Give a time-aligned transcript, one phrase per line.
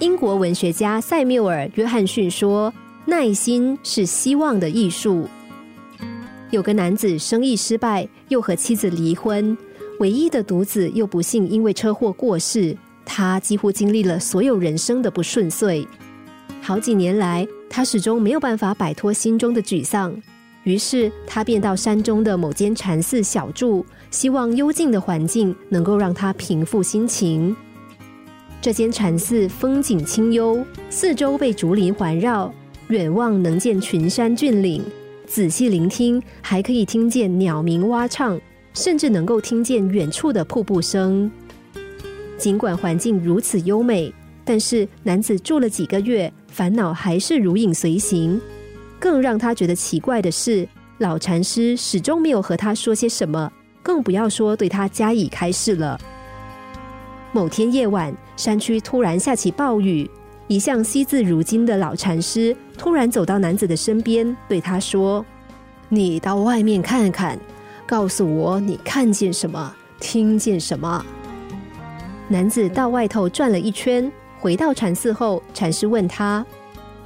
[0.00, 2.72] 英国文学家塞缪尔·约翰逊说
[3.06, 5.26] ：“耐心是希望的艺术。”
[6.52, 9.56] 有个男子生意失败，又和妻子离婚，
[9.98, 15.88] 唯一的独子又不幸因为车祸过世，他几乎经历了所有人生的不顺遂。
[16.60, 20.14] 好几年来，他始终没有办法摆脱心中的沮丧，
[20.64, 27.56] 于是他便到山中的某间禅寺小住，希望幽静的环境能够让他平复心情。
[28.60, 32.52] 这间禅寺风景清幽，四周被竹林环绕，
[32.88, 34.82] 远望能见群山峻岭。
[35.24, 38.40] 仔细聆听，还可以听见鸟鸣蛙唱，
[38.74, 41.30] 甚至能够听见远处的瀑布声。
[42.36, 44.12] 尽管环境如此优美，
[44.44, 48.40] 但是男子住了几个月，烦恼还是如影随形。
[48.98, 53.52] 更让他觉得奇怪的是，老禅师始终没有和他说些什么，
[53.82, 56.00] 更不要说对他加以开示了。
[57.36, 60.10] 某天夜晚，山区突然下起暴雨。
[60.48, 65.22] 一向惜字如金的老禅师突然走到男子的身边，对他说
[65.90, 67.38] ：“你到外面看看，
[67.86, 71.04] 告诉我你看见什么，听见什么。”
[72.26, 76.42] 男子到外头转了一圈，回到禅寺后，禅师问他：“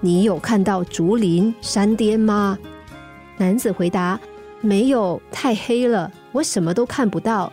[0.00, 2.58] 你有看到竹林山巅吗？”
[3.36, 4.18] 男子回答
[4.62, 7.52] ：“没有，太黑了，我什么都看不到。”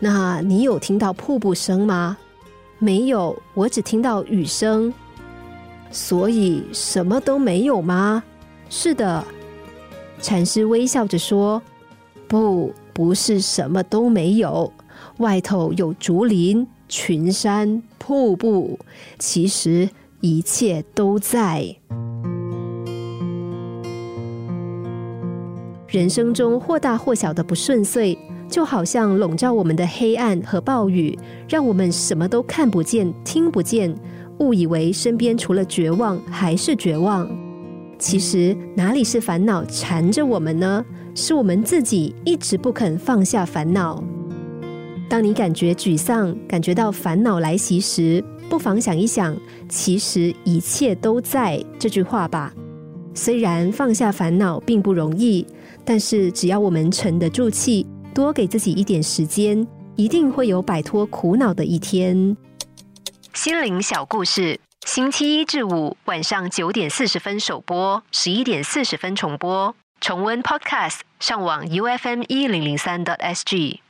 [0.00, 2.16] 那你有听到瀑布声吗？
[2.78, 4.94] 没有，我只听到雨声，
[5.90, 8.22] 所以什么都没有吗？
[8.70, 9.24] 是的，
[10.20, 11.60] 禅师微笑着说
[12.28, 14.72] ：“不，不是什么都没有，
[15.16, 18.78] 外头有竹林、群山、瀑布，
[19.18, 19.88] 其实
[20.20, 21.74] 一切都在。”
[25.88, 28.16] 人生中或大或小的不顺遂。
[28.48, 31.16] 就好像笼罩我们的黑暗和暴雨，
[31.48, 33.94] 让我们什么都看不见、听不见，
[34.38, 37.28] 误以为身边除了绝望还是绝望。
[37.98, 40.84] 其实哪里是烦恼缠着我们呢？
[41.14, 44.02] 是我们自己一直不肯放下烦恼。
[45.08, 49.36] 当你感觉沮丧、感觉到烦恼来袭时，不妨想一想
[49.68, 52.54] “其实一切都在”这句话吧。
[53.14, 55.44] 虽然放下烦恼并不容易，
[55.84, 57.84] 但是只要我们沉得住气。
[58.14, 62.36] 多给自己一点时间，一定会有摆脱苦恼的一天。
[63.34, 69.74] 心灵小故事，星期一至五晚上九点四十分首播，十一点四十分重播。
[70.00, 73.80] 重温 Podcast，上网 U F M 一零零三 t S G。